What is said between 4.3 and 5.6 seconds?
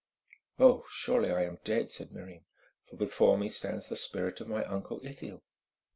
of my uncle Ithiel."